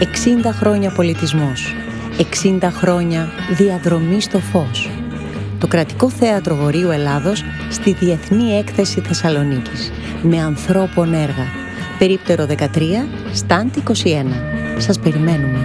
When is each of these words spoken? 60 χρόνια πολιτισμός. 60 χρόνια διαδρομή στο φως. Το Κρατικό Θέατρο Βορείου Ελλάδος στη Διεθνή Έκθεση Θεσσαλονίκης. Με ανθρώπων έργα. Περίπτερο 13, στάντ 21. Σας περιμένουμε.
60 0.00 0.52
χρόνια 0.52 0.90
πολιτισμός. 0.90 1.74
60 2.42 2.70
χρόνια 2.70 3.28
διαδρομή 3.56 4.20
στο 4.20 4.38
φως. 4.38 4.90
Το 5.58 5.66
Κρατικό 5.66 6.10
Θέατρο 6.10 6.54
Βορείου 6.54 6.90
Ελλάδος 6.90 7.44
στη 7.70 7.92
Διεθνή 7.92 8.58
Έκθεση 8.58 9.00
Θεσσαλονίκης. 9.00 9.92
Με 10.22 10.42
ανθρώπων 10.42 11.12
έργα. 11.12 11.46
Περίπτερο 11.98 12.46
13, 12.46 13.06
στάντ 13.32 13.76
21. 13.76 14.42
Σας 14.78 14.98
περιμένουμε. 14.98 15.58